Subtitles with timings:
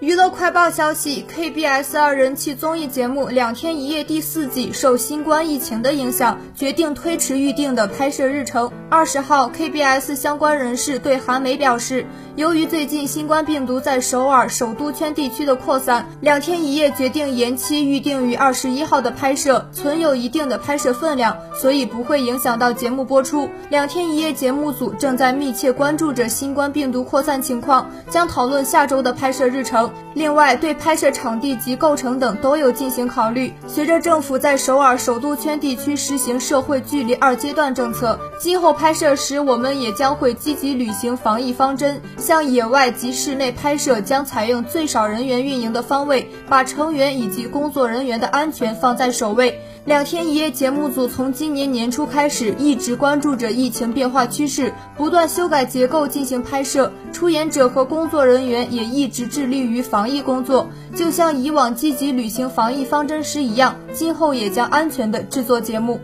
[0.00, 8.72] 娱乐快报消息：KBS 二人气综艺节目《两天一夜》第四季受新冠疫情的影响，决定推迟预定的拍摄日程。
[8.88, 23.42] 二十号，KBS 相关人士对韩媒表示，由于最近新冠病毒在首尔首都圈地区的扩散，《两天一夜》决定延期预定于二十一号的拍摄，存有一定的拍摄分量，所以不会影响到节目播出。
[23.68, 29.89] 《两天一夜》节目组正在密切关注着新冠病毒扩散情况，将讨论下周的拍摄日程。
[30.14, 33.52] 另外，对拍摄场地及构成等都有进行考虑。
[33.66, 49.60] 随着政府在首尔首都圈地区实行社会距离二阶段政策，今后拍摄时我们也将会积极履行防疫方针，向野外及室内拍摄将采用最少人员运营的方位，把成员以及工作人员的安全放在首位。
[49.86, 56.92] 两天一夜节目组从今年年初开始，一直关注着疫情变化趋势，不断修改结构进行拍摄。
[57.12, 65.98] 出演者和工作人员也一直致力于防疫工作，就像以往积极履行防疫方针时一样，今后也将安全的制作节目。